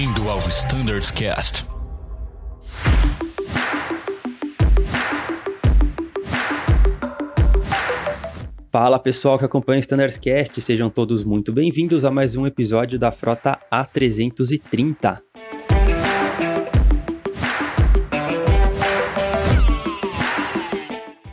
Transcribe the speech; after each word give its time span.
Bem-vindo 0.00 0.30
ao 0.30 0.38
Standards 0.48 1.10
Cast. 1.10 1.62
Fala 8.72 8.98
pessoal 8.98 9.38
que 9.38 9.44
acompanha 9.44 9.76
o 9.76 9.80
Standards 9.80 10.16
Cast, 10.16 10.58
sejam 10.62 10.88
todos 10.88 11.22
muito 11.22 11.52
bem-vindos 11.52 12.06
a 12.06 12.10
mais 12.10 12.34
um 12.34 12.46
episódio 12.46 12.98
da 12.98 13.12
Frota 13.12 13.58
A330. 13.70 15.20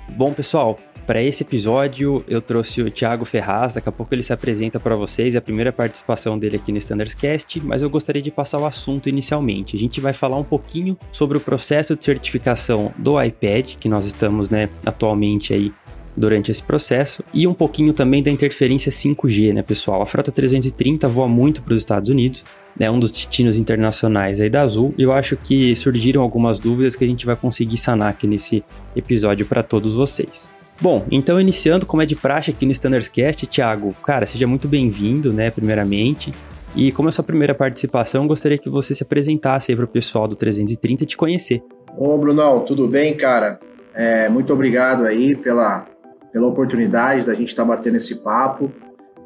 Bom, 0.10 0.34
pessoal, 0.34 0.78
para 1.08 1.24
esse 1.24 1.42
episódio 1.42 2.22
eu 2.28 2.42
trouxe 2.42 2.82
o 2.82 2.92
Thiago 2.92 3.24
Ferraz, 3.24 3.76
daqui 3.76 3.88
a 3.88 3.92
pouco 3.94 4.14
ele 4.14 4.22
se 4.22 4.34
apresenta 4.34 4.78
para 4.78 4.94
vocês, 4.94 5.36
é 5.36 5.38
a 5.38 5.42
primeira 5.42 5.72
participação 5.72 6.38
dele 6.38 6.58
aqui 6.58 6.70
no 6.70 6.78
Standards 6.78 7.16
Cast, 7.16 7.62
mas 7.62 7.82
eu 7.82 7.90
gostaria 7.90 8.22
de 8.22 8.30
passar 8.30 8.60
o 8.60 8.66
assunto 8.66 9.08
inicialmente. 9.08 9.78
A 9.78 9.80
gente 9.80 10.02
vai 10.02 10.12
falar 10.12 10.36
um 10.36 10.44
pouquinho 10.44 10.98
sobre 11.10 11.38
o 11.38 11.40
processo 11.40 11.96
de 11.96 12.04
certificação 12.04 12.92
do 12.98 13.22
iPad, 13.24 13.76
que 13.80 13.88
nós 13.88 14.06
estamos, 14.06 14.50
né, 14.50 14.68
atualmente 14.86 15.54
aí 15.54 15.72
durante 16.16 16.52
esse 16.52 16.64
processo 16.64 17.24
e 17.34 17.48
um 17.48 17.54
pouquinho 17.54 17.94
também 17.94 18.22
da 18.22 18.30
interferência 18.30 18.92
5G, 18.92 19.54
né, 19.54 19.62
pessoal? 19.62 20.02
A 20.02 20.06
Frota 20.06 20.32
330 20.32 21.08
voa 21.08 21.30
muito 21.30 21.62
para 21.62 21.74
os 21.74 21.78
Estados 21.80 22.10
Unidos, 22.10 22.44
é 22.78 22.84
né, 22.84 22.92
um 22.92 23.00
dos 23.00 23.12
destinos 23.12 23.56
internacionais 23.56 24.42
aí 24.42 24.50
da 24.50 24.62
Azul, 24.62 24.94
e 24.98 25.04
eu 25.04 25.14
acho 25.14 25.38
que 25.38 25.74
surgiram 25.74 26.22
algumas 26.22 26.60
dúvidas 26.60 26.98
que 26.98 27.06
a 27.06 27.08
gente 27.08 27.26
vai 27.26 27.38
conseguir 27.38 27.78
sanar 27.78 28.10
aqui 28.10 28.28
nesse 28.28 28.62
episódio 28.94 29.46
para 29.46 29.64
todos 29.64 29.94
vocês. 29.94 30.57
Bom, 30.80 31.06
então 31.12 31.42
iniciando 31.42 31.86
como 31.86 32.04
é 32.04 32.06
de 32.06 32.16
praxe 32.16 32.52
aqui 32.52 32.66
no 32.66 32.72
Standards 32.72 33.10
Cast, 33.10 33.48
Thiago, 33.48 33.96
cara, 34.04 34.28
seja 34.28 34.46
muito 34.46 34.68
bem-vindo, 34.68 35.34
né, 35.34 35.50
primeiramente. 35.50 36.32
E 36.76 36.92
como 36.92 37.08
é 37.08 37.10
a 37.10 37.12
sua 37.12 37.24
primeira 37.24 37.56
participação, 37.56 38.28
gostaria 38.28 38.58
que 38.58 38.70
você 38.70 38.94
se 38.94 39.02
apresentasse 39.02 39.72
aí 39.72 39.76
para 39.76 39.86
o 39.86 39.88
pessoal 39.88 40.28
do 40.28 40.36
330 40.36 41.06
te 41.06 41.18
conhecer. 41.18 41.64
Ô, 41.98 42.16
Brunão, 42.18 42.60
tudo 42.60 42.88
bem, 42.88 43.18
cara? 43.18 43.60
É, 43.96 44.30
muito 44.30 44.54
obrigado 44.54 45.04
aí 45.04 45.36
pela, 45.36 45.88
pela 46.32 46.46
oportunidade 46.46 47.26
da 47.26 47.34
gente 47.34 47.48
estar 47.48 47.64
tá 47.64 47.70
batendo 47.70 47.98
esse 47.98 48.18
papo. 48.18 48.72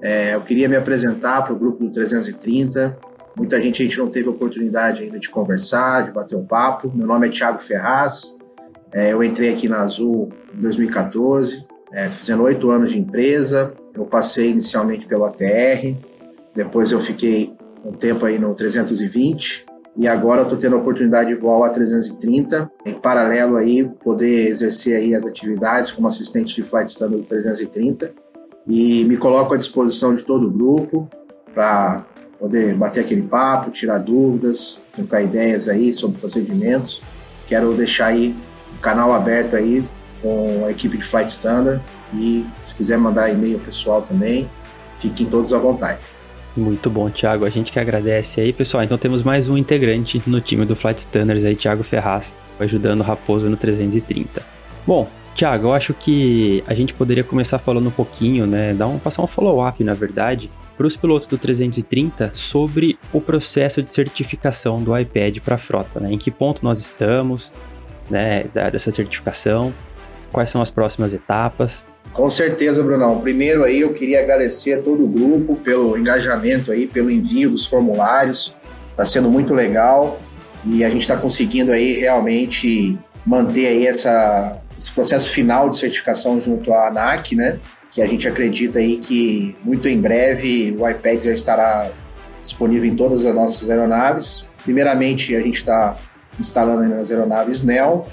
É, 0.02 0.34
eu 0.36 0.42
queria 0.42 0.70
me 0.70 0.78
apresentar 0.78 1.42
para 1.42 1.52
o 1.52 1.60
grupo 1.60 1.84
do 1.84 1.92
330. 1.92 2.98
Muita 3.38 3.60
gente 3.60 3.82
a 3.82 3.86
gente 3.86 3.98
não 3.98 4.08
teve 4.08 4.30
oportunidade 4.30 5.04
ainda 5.04 5.20
de 5.20 5.30
conversar, 5.30 6.06
de 6.06 6.12
bater 6.12 6.38
um 6.38 6.46
papo. 6.46 6.90
Meu 6.96 7.06
nome 7.06 7.28
é 7.28 7.30
Thiago 7.30 7.62
Ferraz. 7.62 8.38
É, 8.94 9.14
eu 9.14 9.24
entrei 9.24 9.52
aqui 9.52 9.68
na 9.68 9.82
Azul 9.82 10.30
em 10.54 10.62
2014, 10.62 11.66
é, 11.94 12.10
fazendo 12.10 12.44
oito 12.44 12.70
anos 12.70 12.92
de 12.92 13.00
empresa. 13.00 13.74
Eu 13.94 14.06
passei 14.06 14.50
inicialmente 14.50 15.06
pelo 15.06 15.26
ATR, 15.26 15.96
depois 16.56 16.92
eu 16.92 17.00
fiquei 17.00 17.54
um 17.84 17.94
tempo 17.94 18.26
aí 18.26 18.38
no 18.38 18.54
320 18.54 19.66
e 19.98 20.08
agora 20.08 20.44
estou 20.44 20.58
tendo 20.58 20.76
a 20.76 20.80
oportunidade 20.80 21.34
de 21.34 21.36
voar 21.36 21.68
a 21.68 21.70
330, 21.70 22.72
em 22.86 22.94
paralelo 22.94 23.58
aí 23.58 23.84
poder 23.84 24.48
exercer 24.48 24.98
aí 24.98 25.14
as 25.14 25.26
atividades 25.26 25.92
como 25.92 26.08
assistente 26.08 26.56
de 26.56 26.64
flight 26.64 26.90
standard 26.90 27.26
330 27.26 28.14
e 28.68 29.04
me 29.06 29.18
coloco 29.18 29.54
à 29.54 29.58
disposição 29.58 30.14
de 30.14 30.24
todo 30.24 30.48
o 30.48 30.52
grupo 30.52 31.10
para 31.54 32.06
poder 32.40 32.74
bater 32.76 33.02
aquele 33.02 33.24
papo, 33.24 33.70
tirar 33.70 33.98
dúvidas, 33.98 34.84
trocar 34.94 35.22
ideias 35.22 35.68
aí 35.68 35.92
sobre 35.92 36.20
procedimentos. 36.20 37.02
Quero 37.46 37.74
deixar 37.74 38.08
aí 38.08 38.36
canal 38.82 39.14
aberto 39.14 39.56
aí 39.56 39.84
com 40.22 40.66
a 40.66 40.72
equipe 40.72 40.98
de 40.98 41.04
Flight 41.04 41.32
Standard 41.32 41.82
e 42.14 42.46
se 42.64 42.76
quiser 42.76 42.98
mandar 42.98 43.30
e-mail 43.30 43.60
pessoal 43.60 44.02
também, 44.02 44.48
fiquem 45.00 45.26
todos 45.26 45.54
à 45.54 45.58
vontade. 45.58 46.00
Muito 46.56 46.90
bom, 46.90 47.10
Thiago. 47.10 47.46
A 47.46 47.50
gente 47.50 47.72
que 47.72 47.80
agradece 47.80 48.42
aí, 48.42 48.52
pessoal. 48.52 48.84
Então 48.84 48.98
temos 48.98 49.24
mais 49.24 49.48
um 49.48 49.58
integrante 49.58 50.22
no 50.28 50.42
time 50.42 50.66
do 50.66 50.76
Flight 50.76 51.00
Standards 51.00 51.46
aí, 51.46 51.56
Thiago 51.56 51.84
Ferraz, 51.84 52.36
ajudando 52.60 53.00
o 53.00 53.04
Raposo 53.04 53.50
no 53.50 53.56
330. 53.56 54.42
Bom, 54.86 55.08
Thiago, 55.34 55.68
eu 55.68 55.74
acho 55.74 55.94
que 55.94 56.62
a 56.68 56.74
gente 56.74 56.94
poderia 56.94 57.24
começar 57.24 57.58
falando 57.58 57.88
um 57.88 57.92
pouquinho, 57.92 58.46
né, 58.46 58.74
dar 58.74 58.88
um, 58.88 59.00
passar 59.00 59.24
um 59.24 59.28
follow-up, 59.28 59.82
na 59.84 59.94
verdade, 59.94 60.52
para 60.78 60.86
os 60.86 60.98
pilotos 60.98 61.28
do 61.28 61.38
330 61.38 62.32
sobre 62.34 62.98
o 63.14 63.22
processo 63.22 63.82
de 63.82 63.90
certificação 63.90 64.82
do 64.84 64.98
iPad 64.98 65.38
para 65.40 65.56
a 65.56 65.58
frota, 65.58 66.00
né? 66.00 66.12
Em 66.12 66.18
que 66.18 66.32
ponto 66.32 66.64
nós 66.64 66.80
estamos, 66.80 67.54
né, 68.12 68.44
dessa 68.72 68.92
certificação, 68.92 69.74
quais 70.32 70.50
são 70.50 70.62
as 70.62 70.70
próximas 70.70 71.14
etapas. 71.14 71.88
Com 72.14 72.30
certeza, 72.30 72.84
Brunão. 72.84 73.22
Primeiro 73.22 73.64
aí 73.64 73.80
eu 73.82 73.94
queria 73.94 74.22
agradecer 74.22 74.74
a 74.74 74.82
todo 74.82 75.06
o 75.06 75.08
grupo 75.08 75.56
pelo 75.56 75.98
engajamento 75.98 76.72
aí, 76.72 76.86
pelo 76.86 77.10
envio 77.10 77.52
dos 77.52 77.66
formulários. 77.66 78.56
Está 78.92 79.06
sendo 79.06 79.30
muito 79.30 79.54
legal 79.54 80.20
e 80.66 80.84
a 80.84 80.90
gente 80.90 81.04
está 81.04 81.16
conseguindo 81.16 81.72
aí 81.72 81.94
realmente 81.94 82.98
manter 83.26 83.68
aí 83.68 83.88
essa, 83.88 84.60
esse 84.78 84.92
processo 84.92 85.30
final 85.30 85.70
de 85.70 85.78
certificação 85.78 86.40
junto 86.42 86.74
à 86.74 86.90
ANAC, 86.90 87.36
né? 87.36 87.60
Que 87.90 88.02
a 88.02 88.08
gente 88.08 88.28
acredita 88.28 88.80
aí 88.80 88.98
que 88.98 89.56
muito 89.64 89.88
em 89.88 90.00
breve 90.00 90.76
o 90.78 90.88
iPad 90.88 91.24
já 91.24 91.32
estará 91.32 91.92
disponível 92.44 92.90
em 92.90 92.96
todas 92.96 93.26
as 93.26 93.34
nossas 93.34 93.70
aeronaves. 93.70 94.46
Primeiramente, 94.64 95.36
a 95.36 95.42
gente 95.42 95.58
está 95.58 95.96
instalando 96.42 96.84
nas 96.94 97.10
aeronaves 97.10 97.64
NEL 97.64 98.08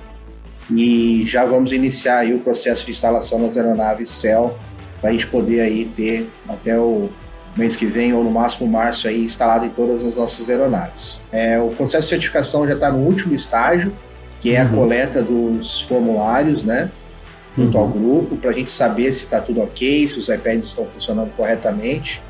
e 0.70 1.24
já 1.26 1.44
vamos 1.44 1.72
iniciar 1.72 2.18
aí 2.18 2.34
o 2.34 2.40
processo 2.40 2.84
de 2.84 2.90
instalação 2.90 3.40
das 3.40 3.56
aeronaves 3.56 4.08
CEL 4.08 4.56
para 5.00 5.10
a 5.10 5.12
gente 5.12 5.26
poder 5.26 5.60
aí 5.60 5.90
ter 5.96 6.28
até 6.48 6.78
o 6.78 7.08
mês 7.56 7.74
que 7.74 7.86
vem 7.86 8.12
ou 8.12 8.22
no 8.22 8.30
máximo 8.30 8.68
março 8.68 9.08
aí 9.08 9.24
instalado 9.24 9.64
em 9.64 9.70
todas 9.70 10.04
as 10.04 10.16
nossas 10.16 10.48
aeronaves. 10.50 11.24
É, 11.32 11.58
o 11.58 11.70
processo 11.70 12.06
de 12.06 12.10
certificação 12.10 12.66
já 12.66 12.74
está 12.74 12.90
no 12.90 12.98
último 12.98 13.34
estágio, 13.34 13.92
que 14.40 14.54
é 14.54 14.60
a 14.60 14.64
uhum. 14.64 14.76
coleta 14.76 15.22
dos 15.22 15.80
formulários, 15.80 16.62
né, 16.62 16.90
junto 17.56 17.76
uhum. 17.76 17.82
ao 17.82 17.88
grupo, 17.88 18.36
para 18.36 18.50
a 18.50 18.52
gente 18.52 18.70
saber 18.70 19.12
se 19.12 19.24
está 19.24 19.40
tudo 19.40 19.62
ok, 19.62 20.06
se 20.06 20.18
os 20.18 20.28
iPads 20.28 20.68
estão 20.68 20.86
funcionando 20.86 21.34
corretamente. 21.36 22.22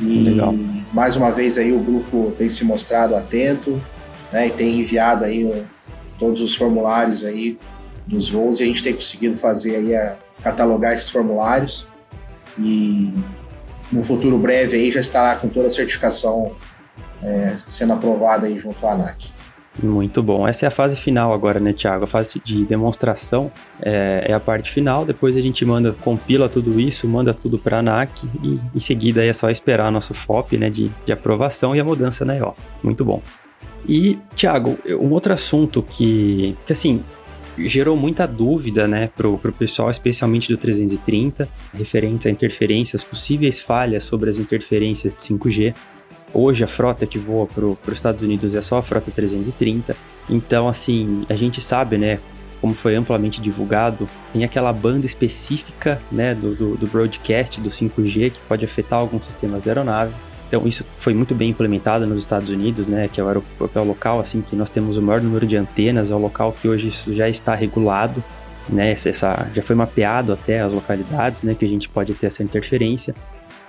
E 0.00 0.24
Legal. 0.24 0.52
mais 0.92 1.14
uma 1.14 1.30
vez 1.30 1.56
aí 1.56 1.72
o 1.72 1.78
grupo 1.78 2.32
tem 2.36 2.48
se 2.48 2.64
mostrado 2.64 3.14
atento, 3.14 3.80
né, 4.34 4.48
e 4.48 4.50
tem 4.50 4.80
enviado 4.80 5.24
aí 5.24 5.44
o, 5.44 5.64
todos 6.18 6.40
os 6.40 6.56
formulários 6.56 7.24
aí 7.24 7.56
dos 8.04 8.28
voos 8.28 8.58
e 8.58 8.64
a 8.64 8.66
gente 8.66 8.82
tem 8.82 8.92
conseguido 8.92 9.36
fazer 9.36 9.76
aí 9.76 9.94
a, 9.94 10.16
catalogar 10.42 10.92
esses 10.92 11.08
formulários 11.08 11.88
e 12.58 13.14
no 13.92 14.02
futuro 14.02 14.36
breve 14.36 14.76
aí 14.76 14.90
já 14.90 15.00
estará 15.00 15.36
com 15.36 15.48
toda 15.48 15.68
a 15.68 15.70
certificação 15.70 16.52
é, 17.22 17.54
sendo 17.68 17.92
aprovada 17.92 18.48
aí 18.48 18.58
junto 18.58 18.84
à 18.84 18.92
ANAC. 18.92 19.32
Muito 19.82 20.22
bom. 20.22 20.46
Essa 20.46 20.66
é 20.66 20.68
a 20.68 20.70
fase 20.70 20.94
final 20.94 21.32
agora, 21.32 21.58
né, 21.58 21.72
Thiago? 21.72 22.04
A 22.04 22.06
fase 22.06 22.40
de 22.44 22.64
demonstração 22.64 23.50
é, 23.80 24.26
é 24.28 24.32
a 24.32 24.38
parte 24.38 24.70
final. 24.70 25.04
Depois 25.04 25.36
a 25.36 25.40
gente 25.40 25.64
manda, 25.64 25.92
compila 25.92 26.48
tudo 26.48 26.78
isso, 26.78 27.08
manda 27.08 27.32
tudo 27.32 27.58
para 27.58 27.76
a 27.76 27.80
ANAC 27.80 28.24
e 28.42 28.56
em 28.74 28.80
seguida 28.80 29.24
é 29.24 29.32
só 29.32 29.50
esperar 29.50 29.90
nosso 29.90 30.12
FOP 30.14 30.56
né, 30.58 30.70
de, 30.70 30.90
de 31.04 31.12
aprovação 31.12 31.74
e 31.74 31.80
a 31.80 31.84
mudança 31.84 32.24
na 32.24 32.36
EO. 32.36 32.54
Muito 32.82 33.04
bom. 33.04 33.20
E, 33.86 34.18
Thiago, 34.34 34.78
um 35.00 35.10
outro 35.10 35.32
assunto 35.32 35.82
que, 35.82 36.56
que 36.66 36.72
assim, 36.72 37.02
gerou 37.58 37.96
muita 37.96 38.26
dúvida, 38.26 38.88
né, 38.88 39.10
pro, 39.14 39.38
pro 39.38 39.52
pessoal, 39.52 39.90
especialmente 39.90 40.48
do 40.48 40.56
330, 40.56 41.48
referentes 41.72 42.26
a 42.26 42.30
interferências, 42.30 43.04
possíveis 43.04 43.60
falhas 43.60 44.04
sobre 44.04 44.30
as 44.30 44.38
interferências 44.38 45.14
de 45.14 45.22
5G. 45.22 45.74
Hoje 46.32 46.64
a 46.64 46.66
frota 46.66 47.06
que 47.06 47.18
voa 47.18 47.46
para 47.46 47.64
os 47.64 47.78
Estados 47.92 48.22
Unidos 48.22 48.54
é 48.54 48.60
só 48.60 48.78
a 48.78 48.82
frota 48.82 49.10
330. 49.10 49.96
Então, 50.28 50.68
assim, 50.68 51.24
a 51.28 51.34
gente 51.34 51.60
sabe, 51.60 51.96
né, 51.96 52.18
como 52.60 52.74
foi 52.74 52.96
amplamente 52.96 53.40
divulgado, 53.40 54.08
tem 54.32 54.42
aquela 54.42 54.72
banda 54.72 55.06
específica, 55.06 56.00
né, 56.10 56.34
do, 56.34 56.54
do, 56.54 56.76
do 56.76 56.86
broadcast 56.86 57.60
do 57.60 57.68
5G 57.68 58.32
que 58.32 58.40
pode 58.48 58.64
afetar 58.64 58.98
alguns 58.98 59.26
sistemas 59.26 59.62
da 59.62 59.70
aeronave. 59.70 60.14
Então 60.48 60.66
isso 60.66 60.84
foi 60.96 61.14
muito 61.14 61.34
bem 61.34 61.50
implementado 61.50 62.06
nos 62.06 62.20
Estados 62.20 62.50
Unidos, 62.50 62.86
né, 62.86 63.08
que 63.08 63.20
é 63.20 63.24
o, 63.24 63.42
é 63.74 63.78
o 63.80 63.84
local 63.84 64.20
assim 64.20 64.40
que 64.40 64.54
nós 64.54 64.70
temos 64.70 64.96
o 64.96 65.02
maior 65.02 65.20
número 65.20 65.46
de 65.46 65.56
antenas, 65.56 66.10
é 66.10 66.14
o 66.14 66.18
local 66.18 66.52
que 66.52 66.68
hoje 66.68 66.88
isso 66.88 67.12
já 67.12 67.28
está 67.28 67.54
regulado, 67.54 68.22
né, 68.72 68.92
essa, 68.92 69.48
já 69.52 69.62
foi 69.62 69.74
mapeado 69.74 70.32
até 70.32 70.60
as 70.60 70.72
localidades, 70.72 71.42
né, 71.42 71.54
que 71.54 71.64
a 71.64 71.68
gente 71.68 71.88
pode 71.88 72.14
ter 72.14 72.26
essa 72.26 72.42
interferência. 72.42 73.14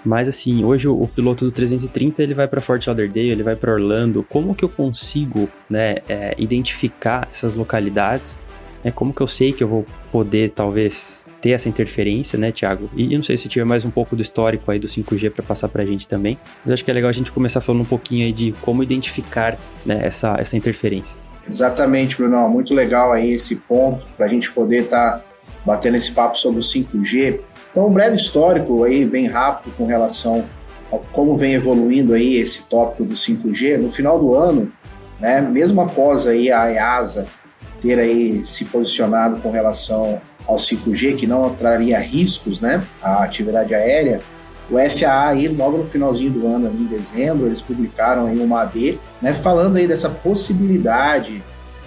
Mas 0.05 0.27
assim, 0.27 0.63
hoje 0.63 0.87
o, 0.87 1.01
o 1.01 1.07
piloto 1.07 1.45
do 1.45 1.51
330 1.51 2.21
ele 2.21 2.35
vai 2.35 2.47
para 2.47 2.61
Fort 2.61 2.85
Lauderdale, 2.85 3.31
ele 3.31 3.41
vai 3.41 3.55
para 3.55 3.73
Orlando. 3.73 4.23
Como 4.29 4.53
que 4.53 4.63
eu 4.63 4.69
consigo, 4.69 5.49
né, 5.67 5.95
é, 6.07 6.35
identificar 6.37 7.27
essas 7.31 7.55
localidades 7.55 8.39
né? 8.85 8.91
Como 8.91 9.11
que 9.11 9.19
eu 9.19 9.25
sei 9.27 9.51
que 9.51 9.63
eu 9.63 9.67
vou 9.67 9.85
poder, 10.11 10.51
talvez, 10.51 11.25
ter 11.41 11.49
essa 11.49 11.67
interferência, 11.67 12.37
né, 12.37 12.51
Thiago? 12.51 12.87
E 12.95 13.11
eu 13.11 13.17
não 13.17 13.23
sei 13.23 13.35
se 13.35 13.49
tiver 13.49 13.65
mais 13.65 13.83
um 13.83 13.89
pouco 13.89 14.15
do 14.15 14.21
histórico 14.21 14.69
aí 14.69 14.77
do 14.77 14.87
5G 14.87 15.31
para 15.31 15.43
passar 15.43 15.67
para 15.67 15.81
a 15.81 15.85
gente 15.85 16.07
também, 16.07 16.37
mas 16.63 16.75
acho 16.75 16.85
que 16.85 16.91
é 16.91 16.93
legal 16.93 17.09
a 17.09 17.13
gente 17.13 17.31
começar 17.31 17.59
falando 17.61 17.81
um 17.81 17.85
pouquinho 17.85 18.23
aí 18.27 18.31
de 18.31 18.53
como 18.61 18.83
identificar 18.83 19.57
né, 19.83 20.01
essa, 20.03 20.35
essa 20.37 20.55
interferência. 20.55 21.17
Exatamente, 21.49 22.15
Bruno. 22.15 22.47
Muito 22.47 22.75
legal 22.75 23.11
aí 23.11 23.31
esse 23.31 23.55
ponto 23.57 24.05
para 24.15 24.27
a 24.27 24.29
gente 24.29 24.51
poder 24.51 24.83
estar 24.83 25.17
tá 25.17 25.25
batendo 25.65 25.97
esse 25.97 26.11
papo 26.11 26.37
sobre 26.37 26.59
o 26.59 26.63
5G. 26.63 27.39
Então, 27.71 27.87
um 27.87 27.91
breve 27.91 28.15
histórico 28.15 28.83
aí, 28.83 29.03
bem 29.03 29.27
rápido, 29.27 29.73
com 29.75 29.85
relação 29.85 30.45
como 31.11 31.35
vem 31.35 31.53
evoluindo 31.53 32.13
aí 32.13 32.35
esse 32.35 32.69
tópico 32.69 33.03
do 33.03 33.15
5G, 33.15 33.77
no 33.77 33.91
final 33.91 34.17
do 34.17 34.33
ano, 34.33 34.71
né, 35.19 35.41
mesmo 35.41 35.81
após 35.81 36.25
aí 36.25 36.51
a 36.51 36.71
EASA 36.71 37.27
ter 37.85 37.99
aí 37.99 38.43
se 38.43 38.65
posicionado 38.65 39.39
com 39.41 39.51
relação 39.51 40.19
ao 40.47 40.55
5G, 40.55 41.15
que 41.15 41.27
não 41.27 41.53
traria 41.53 41.99
riscos 41.99 42.59
né, 42.59 42.83
à 43.01 43.23
atividade 43.23 43.75
aérea, 43.75 44.21
o 44.69 44.77
FAA 44.89 45.27
aí, 45.27 45.47
logo 45.47 45.77
no 45.77 45.85
finalzinho 45.85 46.31
do 46.31 46.47
ano, 46.47 46.67
em 46.69 46.85
dezembro, 46.85 47.45
eles 47.45 47.61
publicaram 47.61 48.25
aí 48.25 48.39
uma 48.39 48.63
AD, 48.63 48.99
né, 49.21 49.31
falando 49.31 49.75
aí 49.75 49.87
dessa 49.87 50.09
possibilidade 50.09 51.43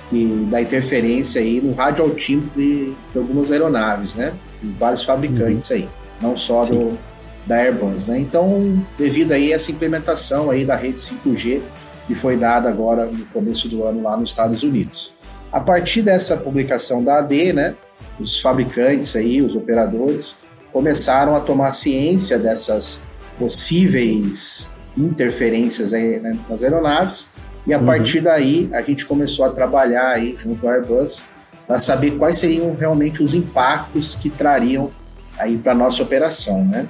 que, 0.09 0.47
da 0.49 0.63
interferência 0.63 1.41
aí 1.41 1.61
no 1.61 1.75
rádio 1.75 2.05
altímetro 2.05 2.51
de, 2.55 2.93
de 3.13 3.19
algumas 3.19 3.51
aeronaves, 3.51 4.15
né, 4.15 4.33
de 4.63 4.69
vários 4.79 5.03
fabricantes 5.03 5.69
uhum. 5.71 5.77
aí, 5.77 5.89
não 6.21 6.37
só 6.37 6.65
do, 6.65 6.97
da 7.45 7.57
Airbus, 7.57 8.07
né. 8.07 8.21
Então, 8.21 8.81
devido 8.97 9.33
aí 9.33 9.53
a 9.53 9.57
essa 9.57 9.73
implementação 9.73 10.49
aí 10.49 10.65
da 10.65 10.77
rede 10.77 11.01
5G 11.01 11.61
que 12.07 12.15
foi 12.15 12.37
dada 12.37 12.71
agora 12.71 13.05
no 13.05 13.27
começo 13.27 13.69
do 13.69 13.85
ano 13.85 14.03
lá 14.03 14.17
nos 14.17 14.31
Estados 14.31 14.63
Unidos. 14.63 15.18
A 15.53 15.61
partir 15.61 16.03
dessa 16.03 16.37
publicação 16.37 17.03
da 17.03 17.19
AD, 17.19 17.53
né, 17.53 17.75
os 18.21 18.41
fabricantes 18.41 19.17
aí, 19.17 19.41
os 19.41 19.57
operadores, 19.57 20.37
começaram 20.73 21.35
a 21.35 21.41
tomar 21.41 21.71
ciência 21.71 22.39
dessas 22.39 23.03
possíveis 23.39 24.75
interferências 24.97 25.95
aí, 25.95 26.19
né, 26.19 26.39
nas 26.49 26.63
aeronaves 26.63 27.29
e 27.67 27.73
a 27.73 27.79
uhum. 27.79 27.87
partir 27.87 28.21
daí 28.21 28.69
a 28.73 28.83
gente 28.83 29.05
começou 29.05 29.45
a 29.45 29.51
trabalhar 29.51 30.09
aí 30.09 30.35
junto 30.37 30.67
ao 30.67 30.75
Airbus 30.75 31.23
para 31.67 31.79
saber 31.79 32.13
quais 32.13 32.39
seriam 32.39 32.75
realmente 32.75 33.23
os 33.23 33.35
impactos 33.35 34.15
que 34.15 34.31
trariam 34.31 34.91
aí 35.39 35.57
para 35.57 35.75
nossa 35.75 36.03
operação, 36.03 36.65
né? 36.65 36.89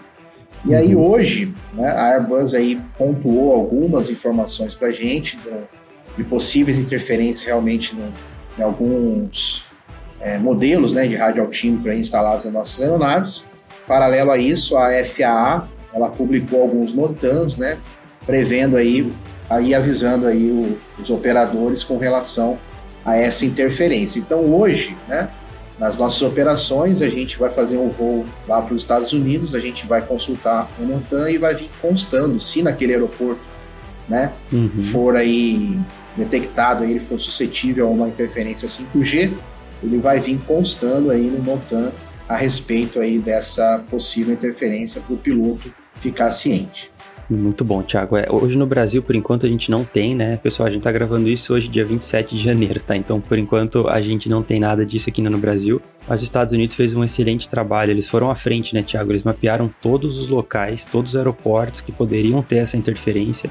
E 0.64 0.74
aí 0.74 0.94
uhum. 0.94 1.10
hoje, 1.10 1.52
né, 1.74 1.88
a 1.88 2.14
Airbus 2.14 2.54
aí 2.54 2.80
pontuou 2.96 3.52
algumas 3.52 4.08
informações 4.08 4.74
para 4.74 4.88
a 4.88 4.92
gente 4.92 5.36
do, 5.38 5.68
de 6.16 6.24
possíveis 6.24 6.78
interferências 6.78 7.44
realmente 7.44 7.94
no, 7.94 8.12
em 8.58 8.62
alguns 8.62 9.64
é, 10.20 10.38
modelos 10.38 10.92
né, 10.92 11.06
de 11.06 11.16
rádio 11.16 11.42
altímetro 11.42 11.92
instalados 11.92 12.44
nas 12.44 12.54
nossas 12.54 12.82
aeronaves. 12.82 13.46
Paralelo 13.86 14.30
a 14.30 14.38
isso, 14.38 14.76
a 14.76 14.90
FAA 15.04 15.68
ela 15.92 16.10
publicou 16.10 16.62
alguns 16.62 16.92
notans, 16.92 17.56
né, 17.56 17.78
prevendo 18.26 18.76
aí, 18.76 19.10
aí 19.48 19.74
avisando 19.74 20.26
aí 20.26 20.50
o, 20.50 20.78
os 20.98 21.10
operadores 21.10 21.82
com 21.82 21.96
relação 21.96 22.58
a 23.04 23.16
essa 23.16 23.44
interferência. 23.46 24.18
Então 24.18 24.40
hoje, 24.40 24.96
né, 25.08 25.30
nas 25.78 25.96
nossas 25.96 26.20
operações, 26.22 27.00
a 27.00 27.08
gente 27.08 27.38
vai 27.38 27.50
fazer 27.50 27.78
um 27.78 27.88
voo 27.88 28.26
lá 28.46 28.60
para 28.60 28.74
os 28.74 28.82
Estados 28.82 29.12
Unidos, 29.12 29.54
a 29.54 29.60
gente 29.60 29.86
vai 29.86 30.02
consultar 30.02 30.68
o 30.78 30.82
Montan 30.82 31.30
e 31.30 31.38
vai 31.38 31.54
vir 31.54 31.70
constando 31.80 32.38
se 32.40 32.62
naquele 32.62 32.94
aeroporto 32.94 33.40
né, 34.08 34.32
uhum. 34.52 34.70
for 34.92 35.16
aí 35.16 35.78
detectado, 36.18 36.84
aí, 36.84 36.90
ele 36.90 37.00
for 37.00 37.18
suscetível 37.18 37.86
a 37.86 37.90
uma 37.90 38.08
interferência 38.08 38.68
5G, 38.68 39.32
ele 39.82 39.98
vai 39.98 40.20
vir 40.20 40.38
constando 40.46 41.10
aí 41.10 41.30
no 41.30 41.42
Montan 41.42 41.92
a 42.28 42.36
respeito 42.36 43.00
aí 43.00 43.18
dessa 43.18 43.84
possível 43.88 44.34
interferência 44.34 45.00
para 45.00 45.14
o 45.14 45.18
piloto 45.18 45.72
ficar 46.00 46.30
ciente. 46.30 46.90
Muito 47.30 47.62
bom, 47.62 47.82
Thiago. 47.82 48.16
É, 48.16 48.26
hoje 48.30 48.56
no 48.56 48.64
Brasil, 48.66 49.02
por 49.02 49.14
enquanto, 49.14 49.44
a 49.44 49.48
gente 49.48 49.70
não 49.70 49.84
tem, 49.84 50.14
né? 50.14 50.38
Pessoal, 50.38 50.66
a 50.66 50.70
gente 50.70 50.82
tá 50.82 50.90
gravando 50.90 51.28
isso 51.28 51.52
hoje, 51.52 51.68
dia 51.68 51.84
27 51.84 52.34
de 52.34 52.42
janeiro, 52.42 52.80
tá? 52.82 52.96
Então, 52.96 53.20
por 53.20 53.38
enquanto, 53.38 53.86
a 53.86 54.00
gente 54.00 54.30
não 54.30 54.42
tem 54.42 54.58
nada 54.58 54.84
disso 54.84 55.10
aqui 55.10 55.20
no 55.20 55.36
Brasil. 55.36 55.80
Mas 56.08 56.20
os 56.20 56.24
Estados 56.24 56.54
Unidos 56.54 56.74
fez 56.74 56.94
um 56.94 57.04
excelente 57.04 57.46
trabalho. 57.46 57.90
Eles 57.90 58.08
foram 58.08 58.30
à 58.30 58.34
frente, 58.34 58.74
né, 58.74 58.82
Thiago? 58.82 59.12
Eles 59.12 59.22
mapearam 59.22 59.70
todos 59.82 60.16
os 60.16 60.26
locais, 60.26 60.86
todos 60.86 61.10
os 61.10 61.16
aeroportos 61.16 61.82
que 61.82 61.92
poderiam 61.92 62.40
ter 62.40 62.56
essa 62.56 62.78
interferência. 62.78 63.50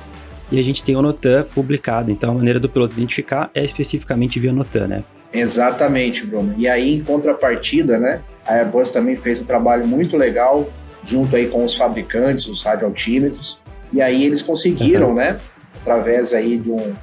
E 0.52 0.60
a 0.60 0.64
gente 0.64 0.84
tem 0.84 0.96
o 0.96 1.02
NOTAM 1.02 1.46
publicado. 1.54 2.10
Então, 2.12 2.32
a 2.32 2.34
maneira 2.34 2.60
do 2.60 2.70
piloto 2.70 2.94
identificar 2.94 3.50
é 3.54 3.64
especificamente 3.64 4.40
via 4.40 4.54
NOTAM, 4.54 4.88
né? 4.88 5.04
Exatamente, 5.34 6.26
Bruno. 6.26 6.54
E 6.58 6.68
aí, 6.68 6.96
em 6.96 7.04
contrapartida, 7.04 8.00
né? 8.00 8.22
A 8.46 8.54
Airbus 8.54 8.92
também 8.92 9.16
fez 9.16 9.42
um 9.42 9.44
trabalho 9.44 9.86
muito 9.86 10.16
legal 10.16 10.70
junto 11.04 11.36
aí 11.36 11.48
com 11.48 11.64
os 11.64 11.74
fabricantes, 11.74 12.48
os 12.48 12.64
radioaltímetros, 12.64 13.62
e 13.92 14.02
aí 14.02 14.26
eles 14.26 14.42
conseguiram, 14.42 15.10
uhum. 15.10 15.16
né, 15.16 15.40
através 15.82 16.34
aí 16.34 16.58
de, 16.58 16.70
um, 16.70 16.94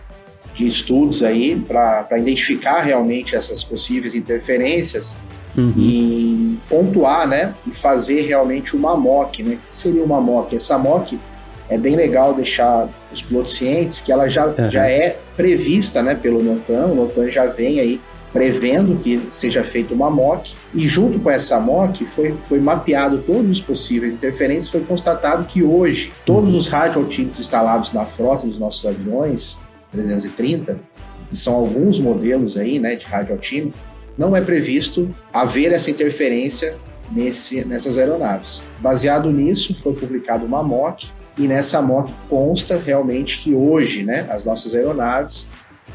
de 0.55 0.67
estudos 0.67 1.23
aí 1.23 1.59
para 1.59 2.07
identificar 2.19 2.83
realmente 2.83 3.35
essas 3.35 3.63
possíveis 3.63 4.15
interferências 4.15 5.17
uhum. 5.57 5.73
e 5.79 6.59
pontuar, 6.69 7.27
né, 7.27 7.55
e 7.67 7.71
fazer 7.71 8.23
realmente 8.23 8.77
uma 8.77 8.97
mock, 8.97 9.43
né? 9.43 9.55
O 9.55 9.69
que 9.69 9.75
seria 9.75 10.05
uma 10.05 10.21
mock? 10.21 10.55
Essa 10.55 10.77
mock 10.77 11.19
é 11.69 11.79
bem 11.79 11.97
legal 11.97 12.35
deixar 12.35 12.89
os 13.13 13.23
pilotos 13.23 13.55
cientes 13.55 14.01
que 14.01 14.13
ela 14.13 14.29
já, 14.29 14.47
uhum. 14.47 14.71
já 14.71 14.87
é 14.89 15.17
prevista, 15.37 16.03
né, 16.03 16.15
pelo 16.15 16.43
NOTAM, 16.43 16.87
o 16.87 16.95
NOTAM 16.95 17.31
já 17.31 17.47
vem 17.47 17.81
aí 17.81 18.01
prevendo 18.35 18.99
que 18.99 19.23
seja 19.31 19.63
feita 19.63 19.95
uma 19.95 20.11
MOC, 20.11 20.57
e 20.75 20.89
junto 20.89 21.21
com 21.21 21.31
essa 21.31 21.61
MOC 21.61 22.05
foi, 22.05 22.35
foi 22.43 22.59
mapeado 22.59 23.19
todos 23.19 23.49
os 23.49 23.61
possíveis 23.61 24.13
interferências, 24.13 24.69
foi 24.69 24.81
constatado 24.81 25.45
que 25.45 25.63
hoje 25.63 26.13
todos 26.27 26.53
os 26.53 26.67
radioaltímetros 26.67 27.39
instalados 27.39 27.93
na 27.93 28.05
frota 28.05 28.45
dos 28.45 28.59
nossos 28.59 28.85
aviões 28.85 29.61
330, 29.93 30.81
que 31.29 31.37
são 31.37 31.55
alguns 31.55 32.01
modelos 32.01 32.57
aí, 32.57 32.81
né, 32.81 32.97
de 32.97 33.07
radioaltímetro, 33.07 33.79
não 34.19 34.35
é 34.35 34.41
previsto 34.41 35.15
haver 35.33 35.71
essa 35.71 35.89
interferência 35.89 36.75
nesse, 37.13 37.65
nessas 37.65 37.99
aeronaves. 37.99 38.65
Baseado 38.81 39.31
nisso, 39.31 39.77
foi 39.81 39.93
publicada 39.95 40.45
uma 40.45 40.61
MOC, 40.61 41.07
e 41.37 41.49
nessa 41.49 41.83
MOC 41.83 42.11
consta 42.29 42.77
realmente 42.77 43.39
que 43.39 43.55
hoje, 43.55 44.03
né, 44.05 44.27
as 44.31 44.45
nossas 44.45 44.75
aeronaves 44.75 45.49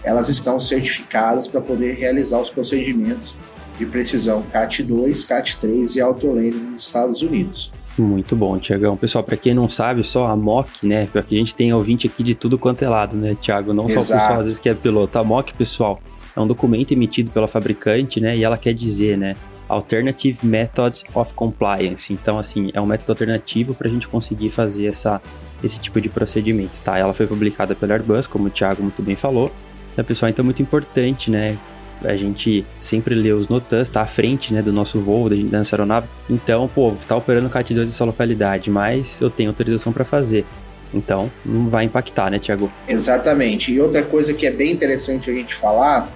elas 0.04 0.30
estão 0.30 0.58
certificadas 0.58 1.48
para 1.48 1.60
poder 1.60 1.96
realizar 1.96 2.40
os 2.40 2.50
procedimentos 2.50 3.36
de 3.78 3.86
precisão 3.86 4.44
CAT2, 4.44 5.28
CAT3 5.28 5.96
e 5.96 6.02
autolane 6.02 6.52
nos 6.52 6.86
Estados 6.86 7.22
Unidos. 7.22 7.72
Muito 7.98 8.36
bom, 8.36 8.58
Tiagão. 8.58 8.96
Pessoal, 8.96 9.24
para 9.24 9.36
quem 9.36 9.54
não 9.54 9.68
sabe, 9.68 10.04
só 10.04 10.28
a 10.28 10.36
MOC, 10.36 10.86
né? 10.86 11.08
Porque 11.12 11.36
a 11.36 11.38
gente 11.38 11.54
tem 11.54 11.74
ouvinte 11.74 12.08
aqui 12.08 12.24
de 12.24 12.34
tudo 12.34 12.58
quanto 12.58 12.84
é 12.84 12.88
lado, 12.88 13.16
né, 13.16 13.36
Tiago? 13.40 13.74
Não 13.74 13.88
Exato. 13.88 14.06
só 14.06 14.14
o 14.14 14.18
pessoal 14.18 14.40
às 14.40 14.46
vezes 14.46 14.60
que 14.60 14.70
é 14.70 14.74
piloto. 14.74 15.20
A 15.20 15.24
MOC, 15.24 15.54
pessoal, 15.54 16.00
é 16.36 16.40
um 16.40 16.48
documento 16.48 16.94
emitido 16.94 17.30
pela 17.32 17.48
fabricante, 17.48 18.22
né? 18.22 18.38
E 18.38 18.44
ela 18.44 18.58
quer 18.58 18.74
dizer, 18.74 19.18
né? 19.18 19.36
Alternative 19.69 20.39
Method 20.44 21.04
of 21.13 21.33
Compliance. 21.33 22.12
Então, 22.12 22.39
assim, 22.39 22.71
é 22.74 22.81
um 22.81 22.86
método 22.86 23.12
alternativo 23.12 23.74
para 23.74 23.88
a 23.88 23.92
gente 23.92 24.07
conseguir 24.07 24.49
fazer 24.49 24.88
essa, 24.88 25.21
esse 25.64 25.80
tipo 25.80 26.02
de 26.02 26.09
procedimento, 26.09 26.81
tá? 26.81 26.97
Ela 26.97 27.14
foi 27.14 27.28
publicada 27.28 27.76
pela 27.76 27.94
Airbus, 27.94 28.28
como 28.28 28.47
o 28.47 28.49
Thiago 28.49 28.81
muito 28.81 29.02
bem 29.02 29.16
falou, 29.16 29.52
né, 29.95 30.04
pessoal? 30.04 30.30
Então 30.30 30.44
é 30.44 30.47
muito 30.47 30.61
importante, 30.61 31.30
né? 31.30 31.57
A 32.04 32.16
gente 32.16 32.66
sempre 32.80 33.14
lê 33.14 33.31
os 33.31 33.49
NOTANs, 33.49 33.90
tá 33.90 34.02
à 34.02 34.07
frente, 34.07 34.54
né, 34.54 34.61
do 34.61 34.71
nosso 34.71 34.99
voo, 34.99 35.30
da 35.30 35.57
nossa 35.57 35.76
aeronave. 35.76 36.07
Então, 36.30 36.68
pô, 36.68 36.94
tá 37.07 37.16
operando 37.16 37.49
CAT-2 37.49 37.85
nessa 37.85 38.06
localidade, 38.06 38.69
mas 38.71 39.19
eu 39.21 39.30
tenho 39.30 39.49
autorização 39.49 39.92
para 39.92 40.06
fazer. 40.06 40.45
Então, 40.94 41.30
não 41.45 41.68
vai 41.68 41.85
impactar, 41.85 42.31
né, 42.31 42.40
Tiago? 42.40 42.71
Exatamente. 42.88 43.71
E 43.71 43.80
outra 43.80 44.02
coisa 44.02 44.33
que 44.33 44.47
é 44.47 44.52
bem 44.52 44.71
interessante 44.71 45.30
a 45.30 45.33
gente 45.33 45.54
falar, 45.54 46.09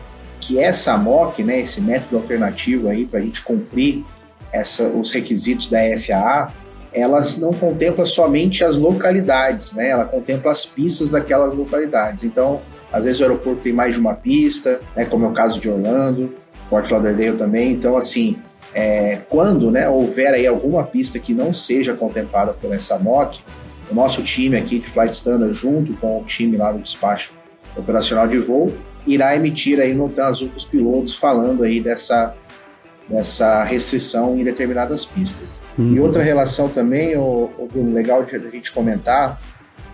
que 0.48 0.60
essa 0.60 0.98
MOC, 0.98 1.42
né, 1.44 1.62
esse 1.62 1.80
método 1.80 2.18
alternativo 2.18 2.90
aí 2.90 3.06
para 3.06 3.20
a 3.20 3.22
gente 3.24 3.42
cumprir 3.42 4.04
essa, 4.52 4.84
os 4.84 5.12
requisitos 5.12 5.70
da 5.70 5.80
FAA, 5.98 6.52
elas 6.94 7.38
não 7.38 7.54
contempla 7.54 8.06
somente 8.06 8.64
as 8.64 8.78
localidades, 8.78 9.74
né? 9.74 9.90
Ela 9.90 10.06
contempla 10.06 10.52
as 10.52 10.64
pistas 10.64 11.10
daquelas 11.10 11.56
localidades. 11.56 12.24
Então, 12.24 12.62
às 12.92 13.06
vezes 13.06 13.20
o 13.20 13.24
aeroporto 13.24 13.62
tem 13.62 13.74
mais 13.74 13.96
de 13.96 14.00
uma 14.00 14.14
pista, 14.14 14.80
né, 14.96 15.06
como 15.06 15.26
é 15.26 15.30
o 15.30 15.32
caso 15.32 15.60
de 15.60 15.70
Orlando, 15.70 16.36
Fort 16.70 16.92
Lauderdale 16.92 17.38
também. 17.38 17.72
Então, 17.72 17.98
assim, 17.98 18.38
é, 18.76 19.20
quando 19.30 19.72
né, 19.72 19.90
houver 19.90 20.34
aí 20.34 20.46
alguma 20.46 20.84
pista 20.84 21.18
que 21.18 21.34
não 21.34 21.54
seja 21.54 21.94
contemplada 21.94 22.54
por 22.54 22.72
essa 22.72 23.00
MOC, 23.00 23.40
o 23.90 23.96
nosso 23.96 24.22
time 24.22 24.58
aqui 24.58 24.80
de 24.80 24.88
Flight 24.88 25.14
Standard, 25.14 25.54
junto 25.54 25.94
com 25.94 26.20
o 26.20 26.24
time 26.26 26.58
lá 26.58 26.72
do 26.72 26.80
despacho 26.80 27.32
operacional 27.76 28.28
de 28.28 28.38
voo, 28.38 28.72
irá 29.06 29.36
emitir 29.36 29.80
aí 29.80 29.94
nota 29.94 30.26
azul 30.26 30.50
para 30.50 30.58
os 30.58 30.66
pilotos 30.66 31.16
falando 31.16 31.64
aí 31.64 31.80
dessa, 31.80 32.34
dessa 33.08 33.64
restrição 33.64 34.38
em 34.38 34.44
determinadas 34.44 35.06
pistas. 35.06 35.62
Uhum. 35.78 35.96
E 35.96 36.00
outra 36.00 36.24
relação 36.24 36.70
também, 36.70 37.18
o, 37.18 37.50
o 37.58 37.94
legal 37.94 38.24
de 38.24 38.36
a 38.36 38.40
gente 38.40 38.72
comentar, 38.72 39.42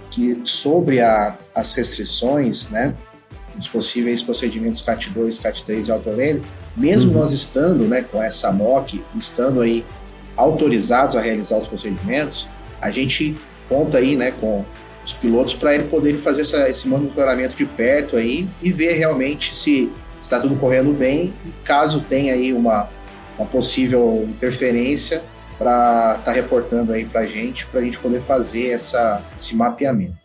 que 0.09 0.39
sobre 0.43 1.01
a, 1.01 1.37
as 1.53 1.73
restrições, 1.73 2.69
né, 2.69 2.95
dos 3.55 3.67
possíveis 3.67 4.21
procedimentos 4.21 4.81
CAT2, 4.83 5.41
CAT3 5.41 5.87
e 5.87 5.91
autolene, 5.91 6.41
mesmo 6.75 7.11
uhum. 7.11 7.19
nós 7.19 7.31
estando, 7.31 7.85
né, 7.85 8.03
com 8.09 8.21
essa 8.21 8.51
MOC, 8.51 9.03
estando 9.15 9.61
aí 9.61 9.85
autorizados 10.35 11.15
a 11.15 11.21
realizar 11.21 11.57
os 11.57 11.67
procedimentos, 11.67 12.47
a 12.81 12.89
gente 12.89 13.35
conta 13.67 13.97
aí, 13.97 14.15
né, 14.15 14.31
com 14.31 14.63
os 15.05 15.13
pilotos 15.13 15.53
para 15.53 15.73
ele 15.75 15.85
poderem 15.85 16.19
fazer 16.19 16.41
essa, 16.41 16.69
esse 16.69 16.87
monitoramento 16.87 17.55
de 17.55 17.65
perto 17.65 18.15
aí 18.15 18.47
e 18.61 18.71
ver 18.71 18.93
realmente 18.93 19.55
se 19.55 19.91
está 20.21 20.39
tudo 20.39 20.55
correndo 20.55 20.91
bem 20.91 21.33
e 21.45 21.51
caso 21.63 22.01
tenha 22.01 22.33
aí 22.33 22.53
uma, 22.53 22.89
uma 23.37 23.47
possível 23.47 24.25
interferência, 24.27 25.23
para 25.59 26.15
estar 26.19 26.23
tá 26.23 26.31
reportando 26.31 26.93
aí 26.93 27.03
para 27.03 27.21
a 27.21 27.25
gente, 27.25 27.65
para 27.65 27.81
a 27.81 27.83
gente 27.83 27.99
poder 27.99 28.21
fazer 28.21 28.69
essa, 28.69 29.21
esse 29.37 29.55
mapeamento. 29.55 30.17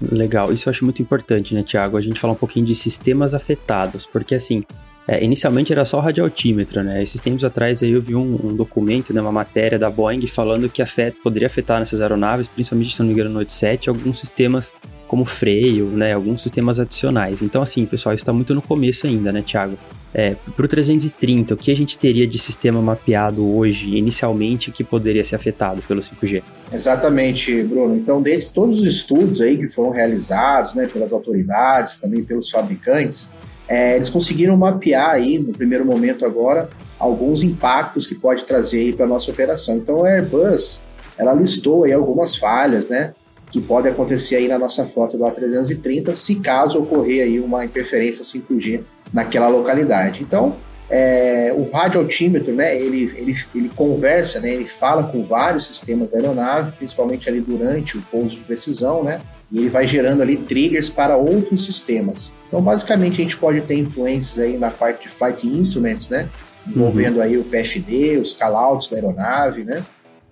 Legal, 0.00 0.52
isso 0.52 0.68
eu 0.68 0.70
acho 0.70 0.84
muito 0.84 1.02
importante, 1.02 1.54
né, 1.54 1.62
Tiago? 1.62 1.96
A 1.96 2.00
gente 2.00 2.18
falar 2.18 2.32
um 2.32 2.36
pouquinho 2.36 2.64
de 2.64 2.74
sistemas 2.74 3.34
afetados, 3.34 4.06
porque 4.06 4.34
assim, 4.34 4.64
é, 5.08 5.24
inicialmente 5.24 5.72
era 5.72 5.84
só 5.84 5.98
o 5.98 6.00
radioaltímetro, 6.00 6.82
né? 6.82 7.02
Esses 7.02 7.20
tempos 7.20 7.44
atrás 7.44 7.82
aí 7.82 7.90
eu 7.90 8.02
vi 8.02 8.14
um, 8.14 8.38
um 8.44 8.54
documento, 8.54 9.12
né, 9.12 9.20
uma 9.20 9.32
matéria 9.32 9.78
da 9.78 9.90
Boeing 9.90 10.26
falando 10.26 10.68
que 10.68 10.82
afeta, 10.82 11.16
poderia 11.22 11.46
afetar 11.46 11.78
nessas 11.78 12.00
aeronaves, 12.00 12.46
principalmente, 12.46 12.94
se 12.94 13.00
não 13.00 13.06
me 13.06 13.12
engano, 13.12 13.30
no 13.30 13.38
87, 13.38 13.88
alguns 13.88 14.18
sistemas 14.18 14.72
como 15.08 15.24
freio, 15.24 15.86
né, 15.86 16.12
alguns 16.12 16.40
sistemas 16.40 16.78
adicionais. 16.78 17.42
Então, 17.42 17.60
assim, 17.60 17.84
pessoal, 17.84 18.14
isso 18.14 18.22
está 18.22 18.32
muito 18.32 18.54
no 18.54 18.62
começo 18.62 19.08
ainda, 19.08 19.32
né, 19.32 19.42
Thiago? 19.42 19.76
É, 20.14 20.36
para 20.56 20.64
o 20.64 20.68
330, 20.68 21.54
o 21.54 21.56
que 21.56 21.70
a 21.72 21.76
gente 21.76 21.98
teria 21.98 22.26
de 22.26 22.38
sistema 22.38 22.80
mapeado 22.80 23.44
hoje, 23.44 23.96
inicialmente, 23.96 24.70
que 24.70 24.84
poderia 24.84 25.24
ser 25.24 25.34
afetado 25.34 25.82
pelo 25.82 26.00
5G? 26.00 26.42
Exatamente, 26.72 27.62
Bruno. 27.64 27.96
Então, 27.96 28.22
desde 28.22 28.50
todos 28.50 28.78
os 28.78 28.86
estudos 28.86 29.40
aí 29.40 29.56
que 29.56 29.68
foram 29.68 29.90
realizados, 29.90 30.76
né, 30.76 30.86
pelas 30.86 31.12
autoridades, 31.12 31.96
também 31.96 32.22
pelos 32.22 32.48
fabricantes, 32.48 33.30
é, 33.70 33.94
eles 33.94 34.10
conseguiram 34.10 34.56
mapear 34.56 35.10
aí, 35.10 35.38
no 35.38 35.52
primeiro 35.52 35.84
momento 35.84 36.26
agora, 36.26 36.68
alguns 36.98 37.40
impactos 37.40 38.04
que 38.04 38.16
pode 38.16 38.42
trazer 38.42 38.96
para 38.96 39.06
nossa 39.06 39.30
operação. 39.30 39.76
Então, 39.76 40.04
a 40.04 40.08
Airbus, 40.08 40.80
ela 41.16 41.32
listou 41.32 41.84
aí 41.84 41.92
algumas 41.92 42.34
falhas, 42.34 42.88
né, 42.88 43.12
que 43.48 43.60
pode 43.60 43.86
acontecer 43.86 44.34
aí 44.34 44.48
na 44.48 44.58
nossa 44.58 44.84
foto 44.84 45.16
do 45.16 45.22
A330, 45.22 46.12
se 46.16 46.40
caso 46.40 46.80
ocorrer 46.80 47.22
aí 47.22 47.38
uma 47.38 47.64
interferência 47.64 48.24
5G 48.24 48.80
naquela 49.12 49.46
localidade. 49.46 50.20
Então, 50.20 50.56
é, 50.90 51.54
o 51.56 51.70
radioaltímetro, 51.70 52.52
né, 52.52 52.76
ele, 52.76 53.14
ele, 53.16 53.36
ele 53.54 53.68
conversa, 53.68 54.40
né, 54.40 54.52
ele 54.52 54.64
fala 54.64 55.04
com 55.04 55.22
vários 55.22 55.68
sistemas 55.68 56.10
da 56.10 56.18
aeronave, 56.18 56.72
principalmente 56.72 57.28
ali 57.28 57.40
durante 57.40 57.96
o 57.96 58.02
pouso 58.02 58.34
de 58.34 58.40
precisão, 58.40 59.04
né, 59.04 59.20
e 59.50 59.58
ele 59.58 59.68
vai 59.68 59.86
gerando 59.86 60.22
ali 60.22 60.36
triggers 60.36 60.88
para 60.88 61.16
outros 61.16 61.64
sistemas. 61.64 62.32
Então, 62.46 62.60
basicamente, 62.62 63.14
a 63.14 63.22
gente 63.22 63.36
pode 63.36 63.60
ter 63.62 63.74
influências 63.74 64.38
aí 64.38 64.56
na 64.56 64.70
parte 64.70 65.04
de 65.04 65.08
flight 65.08 65.46
instruments, 65.46 66.08
né, 66.08 66.28
envolvendo 66.66 67.16
uhum. 67.16 67.22
aí 67.22 67.36
o 67.36 67.44
PFD, 67.44 68.18
os 68.18 68.34
callouts 68.34 68.88
da 68.88 68.96
aeronave, 68.96 69.64
né, 69.64 69.84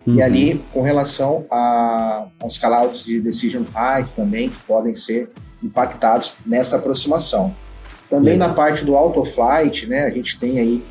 Uhum. 0.08 0.14
E 0.14 0.22
ali, 0.22 0.64
com 0.72 0.80
relação 0.80 1.44
a, 1.50 2.26
aos 2.40 2.56
callouts 2.56 3.04
de 3.04 3.20
decision 3.20 3.62
height 3.74 4.14
também, 4.14 4.48
que 4.48 4.56
podem 4.60 4.94
ser 4.94 5.28
impactados 5.62 6.36
nessa 6.46 6.76
aproximação. 6.76 7.54
Também 8.08 8.38
na 8.38 8.54
parte 8.54 8.86
do 8.86 8.96
autoflight, 8.96 9.86
né, 9.86 10.04
a 10.04 10.10
gente 10.10 10.40
tem 10.40 10.58
aí 10.58 10.82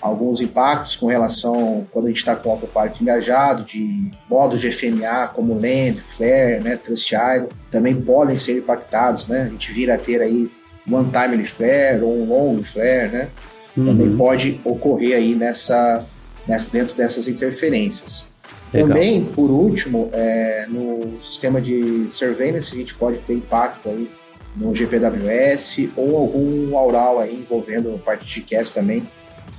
alguns 0.00 0.40
impactos 0.40 0.96
com 0.96 1.06
relação 1.06 1.86
quando 1.92 2.06
a 2.06 2.08
gente 2.08 2.18
está 2.18 2.34
com 2.34 2.48
o 2.48 2.52
autopilot 2.52 3.02
engajado, 3.02 3.64
de 3.64 4.10
modos 4.28 4.60
de 4.60 4.72
FMA 4.72 5.28
como 5.34 5.54
land, 5.54 6.00
flare, 6.00 6.60
né, 6.62 6.76
thrust 6.76 7.12
idle, 7.12 7.48
também 7.70 7.94
podem 7.94 8.36
ser 8.36 8.58
impactados, 8.58 9.28
né? 9.28 9.42
A 9.42 9.48
gente 9.48 9.72
vira 9.72 9.94
a 9.94 9.98
ter 9.98 10.20
aí 10.20 10.50
one 10.90 11.10
time 11.10 11.44
flare 11.44 12.02
ou 12.02 12.16
um 12.16 12.28
long 12.28 12.64
flare, 12.64 13.08
né? 13.10 13.28
Uhum. 13.76 13.84
Também 13.84 14.16
pode 14.16 14.60
ocorrer 14.64 15.16
aí 15.16 15.34
nessa, 15.34 16.04
nessa 16.46 16.68
dentro 16.70 16.94
dessas 16.94 17.28
interferências. 17.28 18.30
Legal. 18.72 18.88
Também, 18.88 19.24
por 19.24 19.50
último, 19.50 20.10
é, 20.12 20.66
no 20.68 21.20
sistema 21.20 21.60
de 21.60 22.08
surveillance, 22.10 22.74
a 22.74 22.78
gente 22.78 22.94
pode 22.94 23.18
ter 23.18 23.34
impacto 23.34 23.88
aí 23.88 24.08
no 24.56 24.74
GPWS 24.74 25.90
ou 25.96 26.16
algum 26.16 26.76
aural 26.76 27.20
aí 27.20 27.34
envolvendo 27.34 27.98
parte 28.04 28.24
de 28.24 28.40
GCAS 28.40 28.70
também. 28.70 29.02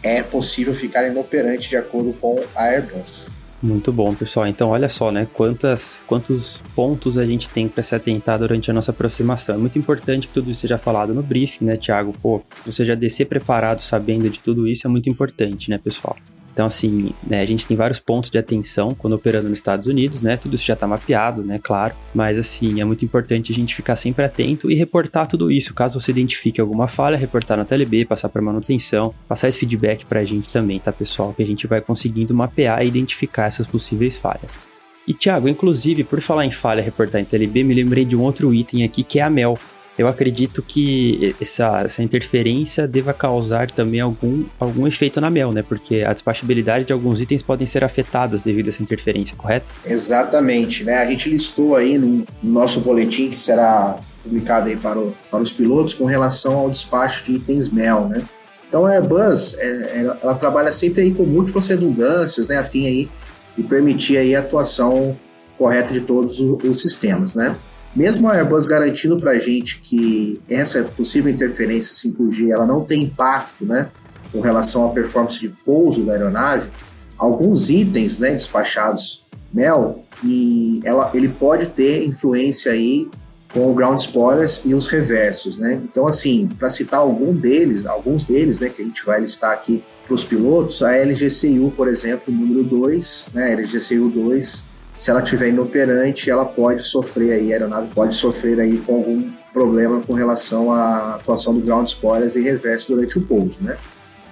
É 0.03 0.23
possível 0.23 0.73
ficar 0.73 1.07
inoperante 1.07 1.69
de 1.69 1.77
acordo 1.77 2.13
com 2.13 2.41
a 2.55 2.63
Airbus. 2.63 3.27
Muito 3.61 3.91
bom, 3.91 4.15
pessoal. 4.15 4.47
Então, 4.47 4.69
olha 4.69 4.89
só, 4.89 5.11
né? 5.11 5.27
Quantas, 5.33 6.03
quantos 6.07 6.63
pontos 6.75 7.15
a 7.15 7.25
gente 7.25 7.47
tem 7.47 7.67
para 7.67 7.83
se 7.83 7.93
atentar 7.93 8.39
durante 8.39 8.71
a 8.71 8.73
nossa 8.73 8.89
aproximação. 8.89 9.55
É 9.55 9.57
muito 9.59 9.77
importante 9.77 10.27
que 10.27 10.33
tudo 10.33 10.49
isso 10.49 10.61
seja 10.61 10.79
falado 10.79 11.13
no 11.13 11.21
briefing, 11.21 11.65
né, 11.65 11.77
Thiago? 11.77 12.11
Pô, 12.21 12.41
você 12.65 12.83
já 12.83 12.95
descer 12.95 13.25
preparado 13.25 13.79
sabendo 13.79 14.27
de 14.29 14.39
tudo 14.39 14.67
isso 14.67 14.87
é 14.87 14.89
muito 14.89 15.09
importante, 15.09 15.69
né, 15.69 15.77
pessoal? 15.77 16.17
Então, 16.53 16.65
assim, 16.65 17.11
né, 17.25 17.41
a 17.41 17.45
gente 17.45 17.65
tem 17.65 17.77
vários 17.77 17.99
pontos 17.99 18.29
de 18.29 18.37
atenção 18.37 18.93
quando 18.93 19.13
operando 19.13 19.49
nos 19.49 19.59
Estados 19.59 19.87
Unidos, 19.87 20.21
né? 20.21 20.35
Tudo 20.35 20.55
isso 20.55 20.65
já 20.65 20.73
está 20.73 20.85
mapeado, 20.85 21.43
né? 21.43 21.59
Claro. 21.61 21.95
Mas, 22.13 22.37
assim, 22.37 22.81
é 22.81 22.85
muito 22.85 23.05
importante 23.05 23.51
a 23.51 23.55
gente 23.55 23.73
ficar 23.73 23.95
sempre 23.95 24.25
atento 24.25 24.69
e 24.69 24.75
reportar 24.75 25.27
tudo 25.27 25.49
isso. 25.49 25.73
Caso 25.73 25.99
você 25.99 26.11
identifique 26.11 26.59
alguma 26.59 26.87
falha, 26.87 27.17
reportar 27.17 27.57
na 27.57 27.65
TLB, 27.65 28.05
passar 28.05 28.29
para 28.29 28.41
manutenção, 28.41 29.13
passar 29.27 29.47
esse 29.47 29.59
feedback 29.59 30.05
para 30.05 30.19
a 30.19 30.25
gente 30.25 30.49
também, 30.49 30.79
tá, 30.79 30.91
pessoal? 30.91 31.33
Que 31.33 31.43
a 31.43 31.47
gente 31.47 31.67
vai 31.67 31.79
conseguindo 31.79 32.33
mapear 32.33 32.83
e 32.83 32.87
identificar 32.87 33.45
essas 33.45 33.65
possíveis 33.65 34.17
falhas. 34.17 34.61
E, 35.07 35.13
Thiago, 35.13 35.47
inclusive, 35.47 36.03
por 36.03 36.21
falar 36.21 36.45
em 36.45 36.51
falha 36.51 36.81
reportar 36.81 37.21
em 37.21 37.25
TLB, 37.25 37.63
me 37.63 37.73
lembrei 37.73 38.05
de 38.05 38.15
um 38.15 38.21
outro 38.21 38.53
item 38.53 38.83
aqui 38.83 39.03
que 39.03 39.19
é 39.19 39.23
a 39.23 39.29
MEL 39.29 39.57
eu 39.97 40.07
acredito 40.07 40.61
que 40.61 41.35
essa, 41.39 41.81
essa 41.85 42.01
interferência 42.01 42.87
deva 42.87 43.13
causar 43.13 43.69
também 43.69 43.99
algum, 43.99 44.45
algum 44.59 44.87
efeito 44.87 45.19
na 45.19 45.29
mel, 45.29 45.51
né? 45.51 45.61
Porque 45.61 46.01
a 46.01 46.13
despachabilidade 46.13 46.85
de 46.85 46.93
alguns 46.93 47.19
itens 47.21 47.41
podem 47.41 47.67
ser 47.67 47.83
afetadas 47.83 48.41
devido 48.41 48.67
a 48.67 48.69
essa 48.69 48.81
interferência, 48.81 49.35
correto? 49.35 49.67
Exatamente, 49.85 50.83
né? 50.83 50.97
A 50.97 51.05
gente 51.05 51.29
listou 51.29 51.75
aí 51.75 51.97
no, 51.97 52.25
no 52.41 52.51
nosso 52.51 52.79
boletim 52.79 53.29
que 53.29 53.39
será 53.39 53.97
publicado 54.23 54.69
aí 54.69 54.77
para, 54.77 54.97
o, 54.97 55.15
para 55.29 55.41
os 55.41 55.51
pilotos 55.51 55.93
com 55.93 56.05
relação 56.05 56.57
ao 56.57 56.69
despacho 56.69 57.25
de 57.25 57.33
itens 57.33 57.69
mel, 57.69 58.07
né? 58.07 58.23
Então 58.67 58.85
a 58.85 58.91
Airbus, 58.91 59.55
é, 59.59 59.99
ela, 59.99 60.17
ela, 60.23 60.35
trabalha 60.35 60.71
sempre 60.71 61.01
aí 61.01 61.13
com 61.13 61.23
múltiplas 61.23 61.67
redundâncias, 61.67 62.47
né? 62.47 62.57
A 62.57 62.63
fim 62.63 62.87
aí 62.87 63.09
de 63.57 63.63
permitir 63.63 64.17
aí 64.17 64.35
a 64.35 64.39
atuação 64.39 65.17
correta 65.57 65.93
de 65.93 65.99
todos 65.99 66.39
os, 66.39 66.63
os 66.63 66.81
sistemas, 66.81 67.35
né? 67.35 67.55
Mesmo 67.95 68.29
a 68.29 68.35
Airbus 68.35 68.65
garantindo 68.65 69.17
para 69.17 69.31
a 69.31 69.39
gente 69.39 69.79
que 69.81 70.41
essa 70.49 70.83
possível 70.83 71.31
interferência 71.31 71.93
5G 71.93 72.49
ela 72.49 72.65
não 72.65 72.85
tem 72.85 73.03
impacto 73.03 73.65
né, 73.65 73.89
com 74.31 74.39
relação 74.39 74.89
à 74.89 74.93
performance 74.93 75.39
de 75.39 75.49
pouso 75.49 76.05
da 76.05 76.13
aeronave, 76.13 76.69
alguns 77.17 77.69
itens 77.69 78.17
né, 78.17 78.31
despachados 78.31 79.25
MEL, 79.53 80.05
e 80.23 80.81
ela, 80.83 81.11
ele 81.13 81.27
pode 81.27 81.67
ter 81.67 82.05
influência 82.05 82.71
aí 82.71 83.09
com 83.53 83.69
o 83.69 83.73
ground 83.73 83.99
spoilers 83.99 84.61
e 84.65 84.73
os 84.73 84.87
reversos, 84.87 85.57
né? 85.57 85.81
Então, 85.83 86.07
assim, 86.07 86.47
para 86.57 86.69
citar 86.69 87.01
algum 87.01 87.33
deles, 87.33 87.85
alguns 87.85 88.23
deles, 88.23 88.59
né, 88.59 88.69
que 88.69 88.81
a 88.81 88.85
gente 88.85 89.05
vai 89.05 89.19
listar 89.19 89.51
aqui 89.51 89.83
para 90.05 90.13
os 90.13 90.23
pilotos, 90.23 90.81
a 90.81 90.95
LGCU, 90.95 91.71
por 91.75 91.87
exemplo, 91.87 92.33
número 92.33 92.63
2, 92.63 93.29
né, 93.33 93.51
LGCU 93.53 94.09
2, 94.09 94.63
se 95.01 95.09
ela 95.09 95.23
estiver 95.23 95.47
inoperante, 95.47 96.29
ela 96.29 96.45
pode 96.45 96.83
sofrer 96.83 97.31
aí, 97.31 97.51
a 97.51 97.55
aeronave 97.55 97.87
pode 97.87 98.13
sofrer 98.13 98.59
aí 98.59 98.77
com 98.77 98.97
algum 98.97 99.31
problema 99.51 99.99
com 100.05 100.13
relação 100.13 100.71
à 100.71 101.15
atuação 101.15 101.55
do 101.55 101.61
ground 101.61 101.87
spoilers 101.87 102.35
e 102.35 102.41
reverso 102.43 102.89
durante 102.93 103.17
o 103.17 103.21
pouso, 103.23 103.57
né? 103.61 103.77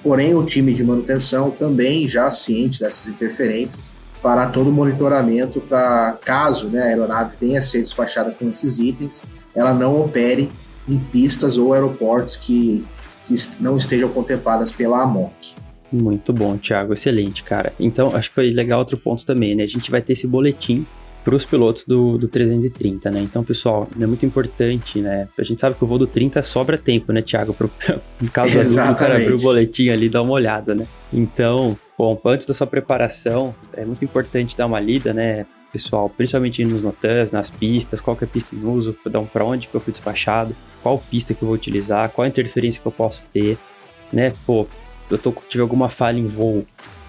Porém, 0.03 0.35
o 0.35 0.45
time 0.45 0.71
de 0.71 0.83
manutenção 0.83 1.49
também 1.49 2.07
já 2.07 2.29
ciente 2.29 2.81
dessas 2.81 3.07
interferências 3.07 3.91
fará 4.21 4.45
todo 4.45 4.69
o 4.69 4.71
monitoramento 4.71 5.59
para 5.59 6.15
caso 6.23 6.67
né, 6.67 6.83
a 6.83 6.85
aeronave 6.85 7.31
venha 7.41 7.57
a 7.57 7.63
ser 7.63 7.81
despachada 7.81 8.29
com 8.29 8.47
esses 8.47 8.77
itens, 8.77 9.23
ela 9.55 9.73
não 9.73 9.99
opere 9.99 10.51
em 10.87 10.99
pistas 10.99 11.57
ou 11.57 11.73
aeroportos 11.73 12.35
que, 12.35 12.85
que 13.25 13.33
não 13.59 13.75
estejam 13.75 14.09
contempladas 14.09 14.71
pela 14.71 15.01
AMOC. 15.01 15.55
Muito 15.91 16.31
bom, 16.31 16.57
Thiago, 16.57 16.93
excelente, 16.93 17.43
cara. 17.43 17.73
Então, 17.79 18.15
acho 18.15 18.29
que 18.29 18.35
foi 18.35 18.51
legal 18.51 18.79
outro 18.79 18.97
ponto 18.97 19.25
também, 19.25 19.55
né? 19.55 19.63
A 19.63 19.67
gente 19.67 19.89
vai 19.89 20.01
ter 20.01 20.13
esse 20.13 20.27
boletim 20.27 20.85
para 21.23 21.35
os 21.35 21.43
pilotos 21.43 21.83
do, 21.85 22.17
do 22.17 22.27
330, 22.27 23.11
né? 23.11 23.19
Então, 23.19 23.43
pessoal, 23.43 23.87
é 23.99 24.05
muito 24.05 24.25
importante, 24.25 24.99
né? 24.99 25.27
A 25.37 25.43
gente 25.43 25.59
sabe 25.59 25.75
que 25.75 25.83
o 25.83 25.87
voo 25.87 25.97
do 25.97 26.07
30 26.07 26.41
sobra 26.41 26.77
tempo, 26.77 27.11
né, 27.11 27.21
Thiago? 27.21 27.53
Pro, 27.53 27.69
no 28.21 28.31
caso 28.31 28.51
do 28.51 28.91
o 28.91 28.95
cara 28.95 29.15
abrir 29.15 29.33
o 29.33 29.39
boletim 29.39 29.89
ali 29.89 30.05
e 30.05 30.09
dar 30.09 30.21
uma 30.21 30.33
olhada, 30.33 30.73
né? 30.75 30.87
Então, 31.11 31.77
bom, 31.97 32.19
antes 32.25 32.45
da 32.45 32.53
sua 32.53 32.67
preparação, 32.67 33.53
é 33.73 33.83
muito 33.83 34.03
importante 34.03 34.55
dar 34.55 34.65
uma 34.65 34.79
lida, 34.79 35.13
né? 35.13 35.45
Pessoal, 35.71 36.09
principalmente 36.09 36.65
nos 36.65 36.81
notas, 36.81 37.31
nas 37.31 37.49
pistas, 37.49 38.01
qual 38.01 38.15
que 38.15 38.23
é 38.23 38.27
a 38.27 38.29
pista 38.29 38.55
em 38.55 38.65
uso, 38.65 38.95
para 39.31 39.45
onde 39.45 39.67
que 39.67 39.75
eu 39.75 39.79
fui 39.79 39.91
despachado, 39.91 40.55
qual 40.81 40.97
pista 40.97 41.33
que 41.33 41.43
eu 41.43 41.47
vou 41.47 41.55
utilizar, 41.55 42.09
qual 42.09 42.25
interferência 42.25 42.81
que 42.81 42.87
eu 42.87 42.91
posso 42.91 43.23
ter, 43.31 43.55
né? 44.11 44.33
Pô, 44.47 44.65
eu 45.09 45.17
tô, 45.17 45.33
tive 45.47 45.61
alguma 45.61 45.89
falha 45.89 46.19
em 46.19 46.27
voo, 46.27 46.65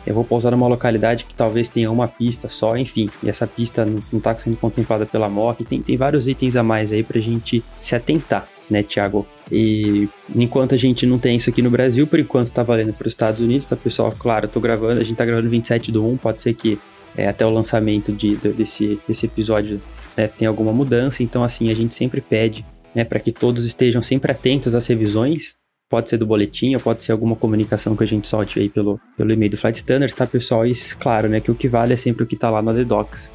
eu 0.07 0.15
vou 0.15 0.25
pousar 0.25 0.51
numa 0.51 0.67
localidade 0.67 1.25
que 1.25 1.35
talvez 1.35 1.69
tenha 1.69 1.91
uma 1.91 2.09
pista 2.09 2.49
só, 2.49 2.77
enfim, 2.77 3.11
e 3.23 3.29
essa 3.29 3.47
pista 3.47 3.85
não 3.85 4.19
está 4.19 4.37
sendo 4.37 4.57
contemplada 4.57 5.05
pela 5.05 5.29
MOC, 5.29 5.65
tem, 5.65 5.83
tem 5.83 5.97
vários 5.97 6.27
itens 6.27 6.57
a 6.57 6.63
mais 6.63 6.93
aí 6.93 7.03
para 7.03 7.19
a 7.19 7.23
gente 7.23 7.63
se 7.79 7.95
atentar, 7.95 8.49
né, 8.69 8.83
Thiago? 8.83 9.27
E 9.53 10.09
enquanto 10.35 10.75
a 10.75 10.79
gente 10.79 11.05
não 11.05 11.19
tem 11.19 11.37
isso 11.37 11.51
aqui 11.51 11.61
no 11.61 11.71
Brasil, 11.71 12.07
por 12.07 12.19
enquanto 12.19 12.47
está 12.47 12.63
valendo 12.63 12.93
para 12.93 13.07
os 13.07 13.13
Estados 13.13 13.41
Unidos, 13.41 13.67
tá, 13.67 13.77
pessoal? 13.77 14.15
Claro, 14.19 14.47
eu 14.47 14.51
tô 14.51 14.61
gravando, 14.61 15.01
a 15.01 15.05
gente 15.05 15.13
está 15.13 15.25
gravando 15.25 15.51
27 15.51 15.93
do 15.93 16.07
1, 16.07 16.17
pode 16.17 16.41
ser 16.41 16.55
que 16.55 16.79
é, 17.17 17.29
até 17.29 17.45
o 17.45 17.51
lançamento 17.51 18.13
de, 18.13 18.37
de, 18.37 18.49
desse, 18.51 18.99
desse 19.07 19.27
episódio 19.27 19.81
né, 20.17 20.29
tenha 20.29 20.49
alguma 20.49 20.73
mudança, 20.73 21.23
então 21.23 21.45
assim, 21.45 21.71
a 21.71 21.75
gente 21.75 21.95
sempre 21.95 22.21
pede 22.21 22.65
né, 22.95 23.05
para 23.05 23.21
que 23.21 23.33
todos 23.33 23.65
estejam 23.65 24.03
sempre 24.03 24.33
atentos 24.33 24.75
às 24.75 24.87
revisões. 24.87 25.60
Pode 25.91 26.09
ser 26.09 26.19
do 26.19 26.25
boletim, 26.25 26.73
ou 26.73 26.81
pode 26.81 27.03
ser 27.03 27.11
alguma 27.11 27.35
comunicação 27.35 27.97
que 27.97 28.05
a 28.05 28.07
gente 28.07 28.29
solte 28.29 28.61
aí 28.61 28.69
pelo, 28.69 29.01
pelo 29.17 29.33
e-mail 29.33 29.51
do 29.51 29.57
Flight 29.57 29.77
Standards, 29.77 30.15
tá, 30.15 30.25
pessoal? 30.25 30.65
E 30.65 30.73
claro, 31.01 31.29
né, 31.29 31.41
que 31.41 31.51
o 31.51 31.55
que 31.55 31.67
vale 31.67 31.93
é 31.93 31.97
sempre 31.97 32.23
o 32.23 32.27
que 32.29 32.37
está 32.37 32.49
lá 32.49 32.63
no 32.63 32.85
Docs 32.85 33.33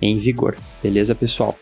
em 0.00 0.18
vigor. 0.18 0.56
Beleza, 0.82 1.14
pessoal? 1.14 1.54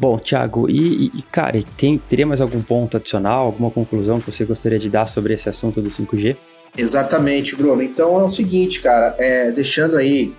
Bom, 0.00 0.16
Thiago, 0.16 0.70
e, 0.70 1.10
e 1.14 1.22
cara, 1.30 1.62
tem, 1.76 1.98
teria 1.98 2.26
mais 2.26 2.40
algum 2.40 2.62
ponto 2.62 2.96
adicional, 2.96 3.44
alguma 3.44 3.70
conclusão 3.70 4.18
que 4.18 4.32
você 4.32 4.46
gostaria 4.46 4.78
de 4.78 4.88
dar 4.88 5.08
sobre 5.08 5.34
esse 5.34 5.46
assunto 5.50 5.82
do 5.82 5.90
5G? 5.90 6.38
Exatamente, 6.74 7.54
Bruno. 7.54 7.82
Então 7.82 8.18
é 8.18 8.24
o 8.24 8.30
seguinte, 8.30 8.80
cara, 8.80 9.14
é, 9.18 9.52
deixando 9.52 9.98
aí 9.98 10.32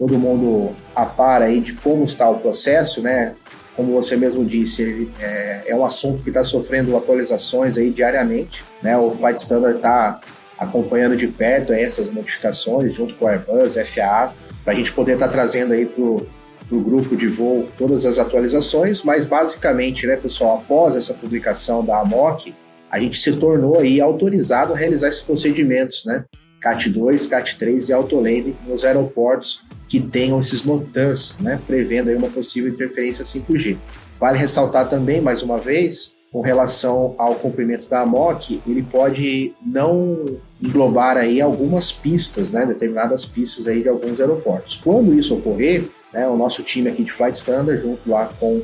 todo 0.00 0.18
mundo 0.18 0.74
a 0.96 1.04
par 1.04 1.42
aí 1.42 1.60
de 1.60 1.74
como 1.74 2.04
está 2.04 2.26
o 2.26 2.38
processo, 2.38 3.02
né? 3.02 3.34
Como 3.76 3.92
você 3.92 4.16
mesmo 4.16 4.42
disse, 4.46 4.80
ele 4.80 5.12
é, 5.20 5.64
é 5.66 5.76
um 5.76 5.84
assunto 5.84 6.22
que 6.22 6.30
está 6.30 6.42
sofrendo 6.42 6.96
atualizações 6.96 7.76
aí 7.76 7.90
diariamente, 7.90 8.64
né? 8.82 8.96
O 8.96 9.10
Flight 9.10 9.38
Standard 9.38 9.76
está 9.76 10.18
acompanhando 10.58 11.16
de 11.16 11.28
perto 11.28 11.74
essas 11.74 12.08
modificações 12.08 12.94
junto 12.94 13.14
com 13.14 13.26
a 13.26 13.32
Airbus, 13.32 13.74
FAA, 13.74 14.32
para 14.64 14.72
a 14.72 14.76
gente 14.76 14.90
poder 14.90 15.12
estar 15.12 15.26
tá 15.26 15.32
trazendo 15.32 15.74
aí 15.74 15.84
para 15.84 16.02
o 16.02 16.80
grupo 16.80 17.14
de 17.14 17.28
voo 17.28 17.68
todas 17.76 18.06
as 18.06 18.18
atualizações, 18.18 19.02
mas 19.02 19.26
basicamente, 19.26 20.06
né, 20.06 20.16
pessoal, 20.16 20.58
após 20.58 20.96
essa 20.96 21.12
publicação 21.12 21.84
da 21.84 22.00
AMOC, 22.00 22.54
a 22.90 22.98
gente 22.98 23.20
se 23.20 23.32
tornou 23.34 23.78
aí 23.78 24.00
autorizado 24.00 24.72
a 24.72 24.76
realizar 24.76 25.08
esses 25.08 25.22
procedimentos, 25.22 26.06
né? 26.06 26.24
CAT 26.60 26.90
2, 26.90 27.26
CAT 27.26 27.58
3 27.58 27.88
e 27.88 27.92
autolane 27.92 28.56
nos 28.66 28.84
aeroportos 28.84 29.64
que 29.88 30.00
tenham 30.00 30.38
esses 30.38 30.62
NOTANs, 30.62 31.38
né, 31.40 31.60
prevendo 31.66 32.10
aí 32.10 32.14
uma 32.14 32.28
possível 32.28 32.70
interferência 32.70 33.24
5G. 33.24 33.76
Vale 34.20 34.38
ressaltar 34.38 34.88
também, 34.88 35.20
mais 35.20 35.42
uma 35.42 35.58
vez, 35.58 36.16
com 36.30 36.42
relação 36.42 37.14
ao 37.18 37.34
cumprimento 37.34 37.88
da 37.88 38.02
AMOC, 38.02 38.60
ele 38.66 38.82
pode 38.82 39.52
não 39.64 40.24
englobar 40.62 41.16
aí 41.16 41.40
algumas 41.40 41.90
pistas, 41.90 42.52
né, 42.52 42.64
determinadas 42.64 43.24
pistas 43.24 43.66
aí 43.66 43.82
de 43.82 43.88
alguns 43.88 44.20
aeroportos. 44.20 44.76
Quando 44.76 45.12
isso 45.12 45.34
ocorrer, 45.34 45.88
né, 46.12 46.28
o 46.28 46.36
nosso 46.36 46.62
time 46.62 46.88
aqui 46.88 47.02
de 47.02 47.12
Flight 47.12 47.36
Standard, 47.36 47.80
junto 47.80 48.08
lá 48.08 48.30
com 48.38 48.62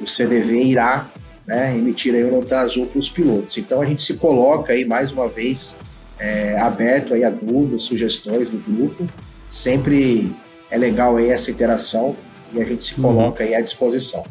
o 0.00 0.06
CDV, 0.06 0.62
irá 0.62 1.10
né, 1.46 1.76
emitir 1.76 2.14
aí 2.14 2.24
o 2.24 2.30
nota 2.30 2.60
azul 2.60 2.86
para 2.86 2.98
os 2.98 3.08
pilotos. 3.08 3.58
Então 3.58 3.82
a 3.82 3.84
gente 3.84 4.02
se 4.02 4.14
coloca 4.14 4.72
aí 4.72 4.84
mais 4.84 5.12
uma 5.12 5.28
vez 5.28 5.76
é, 6.18 6.58
aberto 6.58 7.14
aí 7.14 7.24
a 7.24 7.30
dúvidas, 7.30 7.82
sugestões 7.82 8.50
do 8.50 8.58
grupo. 8.58 9.06
Sempre 9.48 10.34
é 10.70 10.78
legal 10.78 11.16
aí 11.16 11.30
essa 11.30 11.50
interação 11.50 12.16
e 12.52 12.60
a 12.60 12.64
gente 12.64 12.84
se 12.84 13.00
uhum. 13.00 13.02
coloca 13.02 13.42
uhum. 13.42 13.48
aí 13.48 13.54
à 13.54 13.60
disposição. 13.60 14.24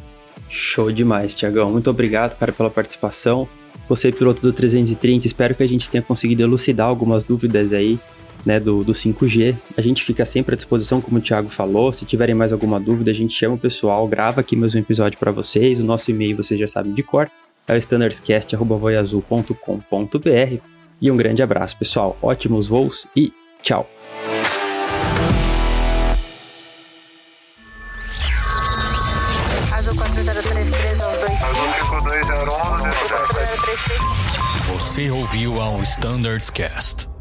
Show 0.49 0.91
demais, 0.91 1.33
Tiagão. 1.33 1.71
Muito 1.71 1.89
obrigado, 1.89 2.37
cara, 2.37 2.51
pela 2.51 2.69
participação. 2.69 3.47
Você, 3.89 4.11
piloto 4.11 4.41
do 4.41 4.53
330, 4.53 5.27
espero 5.27 5.55
que 5.55 5.63
a 5.63 5.67
gente 5.67 5.89
tenha 5.89 6.01
conseguido 6.01 6.43
elucidar 6.43 6.87
algumas 6.87 7.23
dúvidas 7.23 7.73
aí 7.73 7.99
né, 8.45 8.59
do, 8.59 8.83
do 8.83 8.91
5G. 8.91 9.55
A 9.75 9.81
gente 9.81 10.03
fica 10.03 10.23
sempre 10.25 10.53
à 10.53 10.55
disposição, 10.55 11.01
como 11.01 11.17
o 11.17 11.21
Thiago 11.21 11.49
falou. 11.49 11.91
Se 11.91 12.05
tiverem 12.05 12.35
mais 12.35 12.53
alguma 12.53 12.79
dúvida, 12.79 13.09
a 13.11 13.13
gente 13.13 13.33
chama 13.33 13.55
o 13.55 13.59
pessoal, 13.59 14.07
grava 14.07 14.41
aqui 14.41 14.55
mais 14.55 14.75
um 14.75 14.79
episódio 14.79 15.17
para 15.17 15.31
vocês. 15.31 15.79
O 15.79 15.83
nosso 15.83 16.11
e-mail 16.11 16.37
vocês 16.37 16.59
já 16.59 16.67
sabem 16.67 16.93
de 16.93 17.01
cor, 17.03 17.29
é 17.67 17.73
o 17.73 17.77
standardscast.voiazul.com.br. 17.77 20.72
E 21.01 21.11
um 21.11 21.17
grande 21.17 21.43
abraço, 21.43 21.77
pessoal. 21.77 22.17
Ótimos 22.21 22.67
voos 22.67 23.07
e 23.15 23.31
tchau! 23.61 23.89
Você 34.67 35.11
ouviu 35.11 35.61
ao 35.61 35.81
Standards 35.83 36.49
Cast. 36.49 37.12